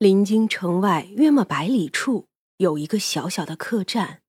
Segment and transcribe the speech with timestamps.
[0.00, 2.24] 临京城外约莫百里处
[2.56, 4.22] 有一个小小的客栈，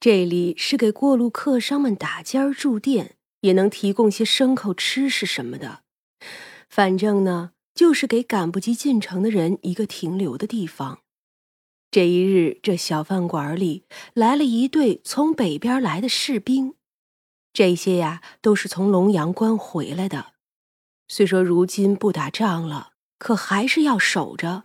[0.00, 5.82] 这里是给过路客商们打尖儿住店，也能提供些牲口吃食什么的。
[6.70, 11.00] 反正呢，就是给赶不及进城的人一个停留的地方。
[11.90, 13.84] 这一日，这小饭馆里
[14.14, 16.76] 来了一队从北边来的士兵，
[17.52, 20.32] 这些呀都是从龙阳关回来的。
[21.08, 24.64] 虽说如今不打仗了，可还是要守着，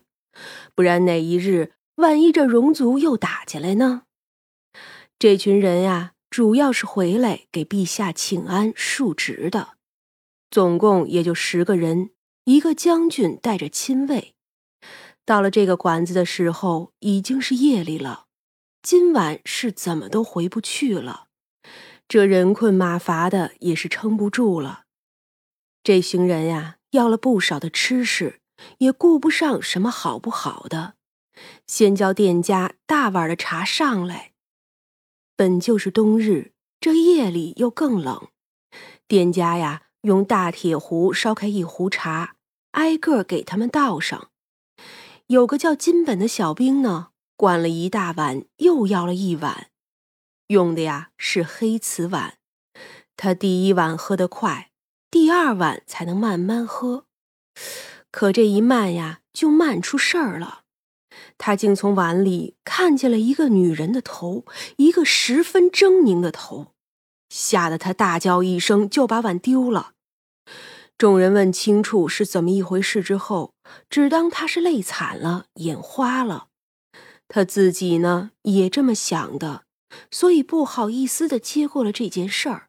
[0.75, 4.03] 不然哪一日万一这戎族又打进来呢？
[5.20, 9.77] 这群人呀，主要是回来给陛下请安述职的，
[10.49, 12.09] 总共也就十个人，
[12.45, 14.34] 一个将军带着亲卫。
[15.25, 18.25] 到了这个馆子的时候，已经是夜里了。
[18.81, 21.27] 今晚是怎么都回不去了，
[22.09, 24.84] 这人困马乏的也是撑不住了。
[25.81, 28.41] 这行人呀，要了不少的吃食，
[28.80, 30.95] 也顾不上什么好不好的，
[31.66, 34.33] 先叫店家大碗的茶上来。
[35.36, 38.30] 本就是冬日，这夜里又更冷，
[39.08, 42.36] 店家呀，用大铁壶烧开一壶茶，
[42.72, 44.30] 挨个给他们倒上。
[45.28, 49.69] 有个叫金本的小兵呢，灌了一大碗，又要了一碗，
[50.47, 52.38] 用的呀是黑瓷碗。
[53.16, 54.72] 他第一碗喝得快，
[55.09, 57.06] 第二碗才能慢慢喝。
[58.14, 60.61] 可这一慢呀，就慢出事儿了。
[61.39, 64.45] 他竟从碗里看见了一个女人的头，
[64.78, 66.73] 一个十分狰狞的头，
[67.30, 69.94] 吓得他大叫一声，就把碗丢了。
[70.95, 73.56] 众人问清楚是怎么一回事之后，
[73.89, 76.50] 只当他是累惨了，眼花了。
[77.28, 79.64] 他自己呢也这么想的，
[80.11, 82.67] 所以不好意思的接过了这件事儿。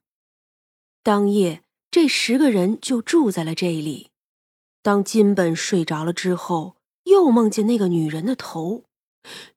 [1.03, 4.09] 当夜，这十个人就住在了这里。
[4.85, 8.85] 当金本睡着了之后，又梦见那个女人的头，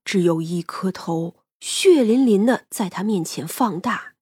[0.04, 4.14] 只有一颗头，血淋淋的在他面前放大。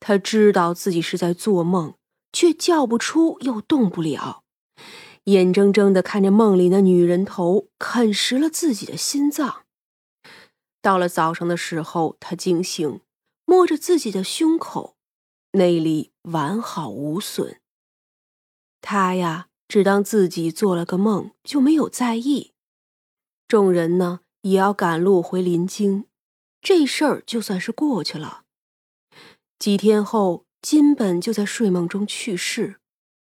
[0.00, 1.94] 他知道自己是在做梦。
[2.34, 4.42] 却叫不出，又动不了，
[5.24, 9.66] 眼睁睁的看着梦里的女人头啃食了自己的心脏。
[10.80, 13.02] 到了早上的时候，他惊醒，
[13.44, 14.96] 摸着自己的胸口，
[15.50, 17.60] 内里完好无损。
[18.80, 22.52] 他呀，只当自己做了个梦，就没有在意。
[23.48, 26.04] 众人呢，也要赶路回临京，
[26.60, 28.42] 这事儿就算是过去了。
[29.58, 30.44] 几天后。
[30.60, 32.76] 金本就在睡梦中去世，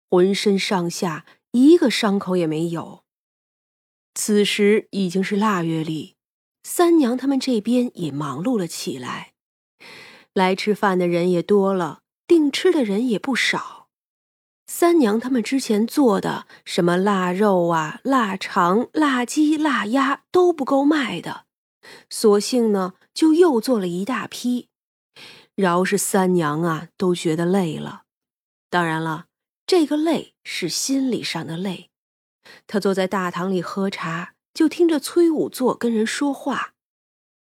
[0.09, 3.03] 浑身上下一个伤口也没有。
[4.15, 6.15] 此时已经是腊月里，
[6.63, 9.33] 三娘他们这边也忙碌了起来，
[10.33, 13.78] 来吃饭的人也多了，订吃的人也不少。
[14.71, 21.45] 三娘他们之前做的什么腊肉啊、腊肠、腊鸡、腊鸭都不够卖的，
[22.07, 24.69] 索性呢就又做了一大批。
[25.55, 28.03] 饶是三娘啊，都觉得累了。
[28.69, 29.25] 当然了，
[29.65, 31.89] 这个累是心理上的累。
[32.67, 36.73] 他坐在大堂里喝茶，就听着崔武作跟人说话。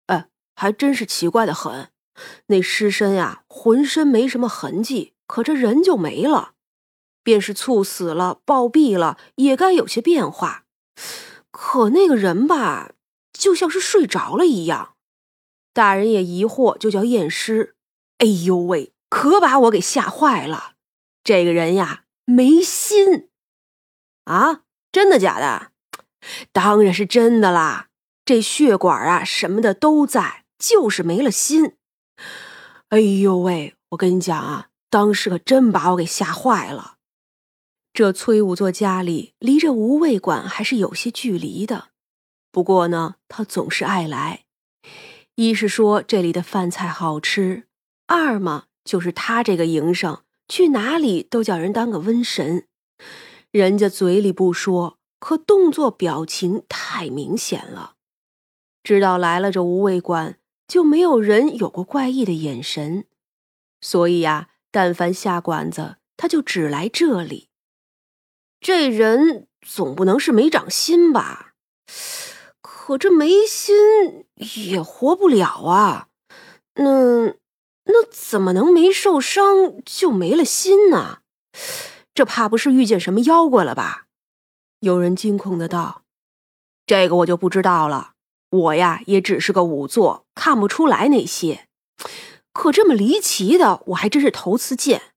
[0.07, 1.91] 哎，还真是奇怪的很。
[2.47, 6.55] 那尸身呀，浑身没什么痕迹，可这人就没了。
[7.23, 10.65] 便是猝死了、暴毙了，也该有些变化。
[11.51, 12.93] 可那个人吧，
[13.33, 14.95] 就像是睡着了一样。
[15.73, 17.77] 大人也疑惑，就叫验尸。
[18.19, 20.75] 哎呦喂，可把我给吓坏了！
[21.25, 23.29] 这个人呀，没心
[24.25, 24.63] 啊！
[24.91, 25.73] 真的假的？
[26.53, 27.89] 当然是真的啦！
[28.25, 31.77] 这血管啊什么的都在，就是没了心。
[32.91, 36.97] 哎呦喂，我跟你讲啊，当时可真把我给吓坏了。
[37.95, 41.89] 这崔武作家里离这无味馆还是有些距离的，
[42.51, 44.45] 不过呢，他总是爱来。
[45.35, 47.65] 一是说这里的饭菜好吃。
[48.07, 52.67] 二嘛，就是他这个营生，去哪里都叫人当个瘟神。
[53.51, 57.97] 人家嘴里不说，可动作表情太明显了。
[58.83, 63.05] 知道来了这无畏馆，就没有人有过怪异的眼神。
[63.83, 67.51] 所以呀，但凡下馆子，他就只来这里。
[68.63, 71.53] 这人总不能是没长心吧？
[72.63, 76.09] 可这没心也活不了啊。
[76.77, 77.35] 那。
[77.87, 81.19] 那怎么能没受伤就没了心呢？
[82.15, 84.05] 这怕不是遇见什么妖怪了吧？
[84.79, 86.05] 有人惊恐的道
[86.87, 88.13] ：“这个我就不知道了。
[88.51, 91.67] 我呀，也只是个仵作，看不出来那些。
[92.53, 95.12] 可这么离奇的，我还真是头次见。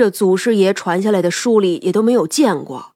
[0.00, 2.94] 这祖师爷传下来的书里也都没有见过。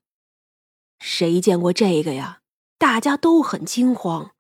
[0.99, 2.41] 谁见过这个呀？
[2.79, 4.31] 大家都很惊慌。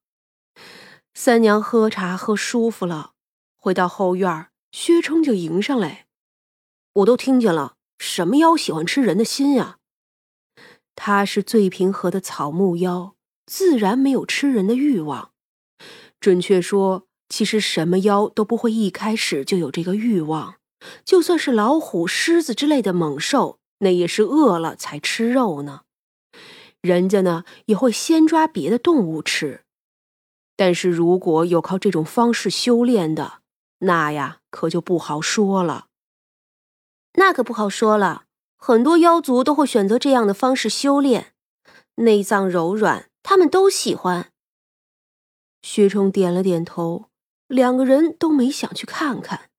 [1.12, 3.12] 三娘喝茶喝舒服了，
[3.58, 6.06] 回到后院，薛冲就迎上来
[6.94, 9.76] ：“我都听见了，什么妖喜欢吃人的心呀？”
[10.96, 13.14] 他是最平和的草木妖，
[13.44, 15.32] 自然没有吃人的欲望。
[16.18, 20.54] 准确说，其实什么妖都不会一开始就有这个欲望。
[21.04, 25.82] 就算是老虎、狮子之类的猛兽，那也是饿了才吃肉呢。
[26.80, 29.64] 人家呢也会先抓别的动物吃。
[30.56, 33.40] 但是如果有靠这种方式修炼的，
[33.78, 35.86] 那呀可就不好说了。
[37.14, 38.24] 那可不好说了，
[38.56, 41.32] 很多妖族都会选择这样的方式修炼，
[41.96, 44.30] 内脏柔软，他们都喜欢。
[45.62, 47.06] 薛冲点了点头，
[47.48, 49.50] 两个人都没想去看看。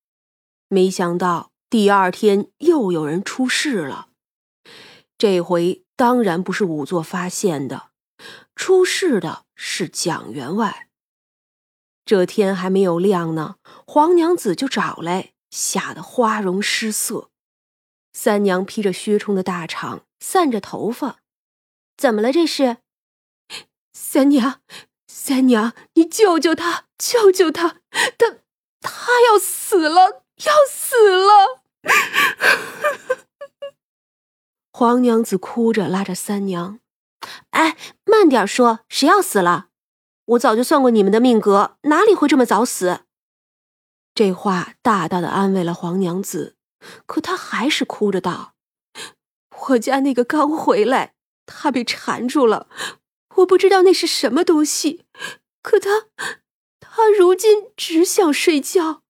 [0.67, 4.09] 没想到第二天又有人出事了，
[5.17, 7.91] 这回当然不是仵作发现的，
[8.55, 10.89] 出事的是蒋员外。
[12.05, 13.55] 这天还没有亮呢，
[13.87, 17.29] 黄娘子就找来，吓得花容失色。
[18.13, 21.19] 三娘披着薛冲的大氅，散着头发，
[21.97, 22.31] 怎么了？
[22.31, 22.77] 这是
[23.93, 24.61] 三娘。
[25.07, 27.79] 三娘，你救救他，救救他！
[28.17, 28.37] 他
[28.81, 31.61] 他要死了，要死了！
[34.71, 36.79] 黄娘子哭着拉着三娘
[37.51, 39.69] ：“哎，慢点说，谁要死了？
[40.25, 43.01] 我早就算过你们的命格，哪里会这么早死？”
[44.13, 46.57] 这话大大的安慰了黄娘子，
[47.05, 48.55] 可她还是哭着道
[49.69, 51.13] ：“我家那个刚回来，
[51.45, 52.67] 他被缠住了。”
[53.39, 55.03] 我不知道那是什么东西，
[55.61, 56.07] 可他，
[56.79, 59.03] 他如今只想睡觉。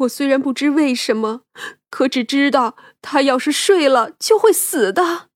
[0.00, 1.42] 我虽然不知为什么，
[1.90, 5.28] 可只知道他要是睡了就会死的。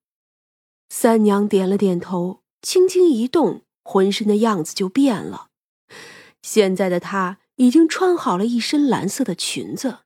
[0.89, 5.49] 三娘点了点头，轻轻一动，浑身的样子就变了。
[6.43, 9.99] 现在的她已经穿好了一身蓝色的裙子，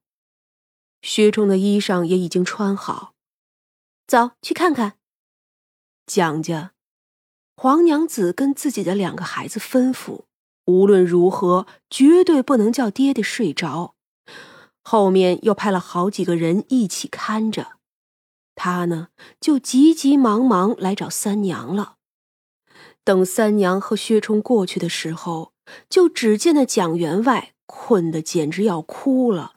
[1.02, 3.14] 薛冲的衣裳也已经穿好，
[4.06, 4.94] 走去看看。
[6.06, 6.72] 蒋家。
[7.56, 10.22] 黄娘子跟自己的两个孩子吩咐：
[10.66, 13.96] 无论如何，绝对不能叫爹爹睡着。
[14.90, 17.72] 后面又派了好几个人一起看着。
[18.54, 19.08] 他呢，
[19.38, 21.96] 就急急忙忙来找三娘了。
[23.04, 25.52] 等三娘和薛冲过去的时候，
[25.90, 29.56] 就只见那蒋员外困得简直要哭了。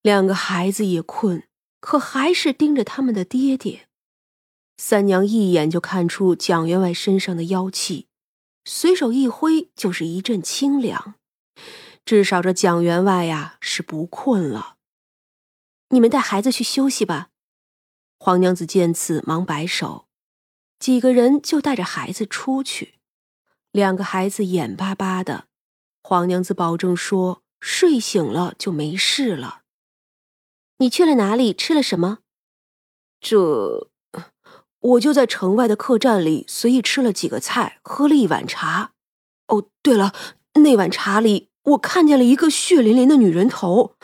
[0.00, 1.42] 两个孩子也困，
[1.78, 3.86] 可还是盯着他们的爹爹。
[4.78, 8.06] 三娘一眼就看出蒋员外身上的妖气，
[8.64, 11.16] 随手一挥就是一阵清凉。
[12.06, 14.76] 至少这蒋员外呀是不困了。
[15.88, 17.30] 你们带孩子去休息吧。
[18.18, 20.06] 黄娘子见此，忙摆手，
[20.78, 22.94] 几个人就带着孩子出去。
[23.72, 25.48] 两个孩子眼巴巴的，
[26.00, 29.62] 黄娘子保证说睡醒了就没事了。
[30.78, 31.52] 你去了哪里？
[31.52, 32.20] 吃了什么？
[33.20, 33.90] 这。
[34.78, 38.92] 我就在城外的客栈里随意吃了几个菜，喝了一碗茶。
[39.48, 40.14] 哦，对了，
[40.54, 43.96] 那碗茶里我看见了一个血淋淋的女人头。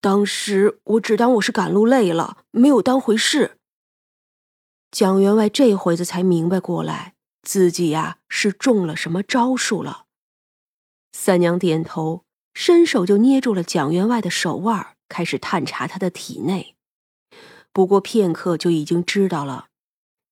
[0.00, 3.58] 当时我只当我是赶路累了，没有当回事。
[4.90, 10.06] 蒋员外这会子才明白过来，自己呀是中了什么招数了。
[11.12, 16.76] 三娘点头，伸手就捏住了蒋员外的手腕，开始探查他的体内。
[17.72, 19.68] 不过片刻，就已经知道了。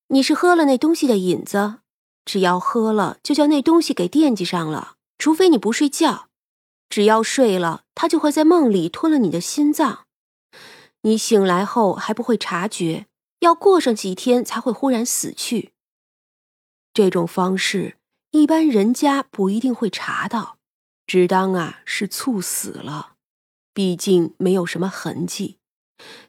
[0.09, 1.79] 你是喝了那东西的引子，
[2.25, 4.95] 只要喝了，就叫那东西给惦记上了。
[5.17, 6.27] 除非你不睡觉，
[6.91, 10.05] 只要睡了，他就会在梦里吞了你的心脏。
[11.03, 13.07] 你醒来后还不会察觉，
[13.39, 15.71] 要过上几天才会忽然死去。
[16.93, 17.97] 这种方式
[18.31, 20.57] 一般人家不一定会查到，
[21.07, 23.13] 只当啊是猝死了，
[23.73, 25.57] 毕竟没有什么痕迹。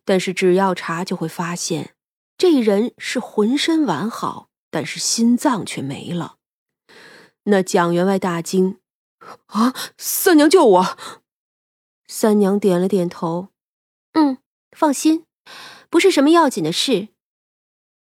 [0.04, 1.94] 但是只要查，就会发现。
[2.38, 6.36] 这人是浑身完好，但是心脏却没了。
[7.44, 8.78] 那蒋员外大惊
[9.46, 10.98] ：“啊，三娘救我！”
[12.06, 13.48] 三娘点了点头
[14.12, 14.38] ：“嗯，
[14.70, 15.26] 放心，
[15.88, 17.08] 不是什么要紧的事。”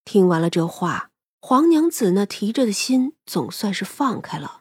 [0.04, 4.61] 听完了这话，黄娘子那提着的心总算是放开了。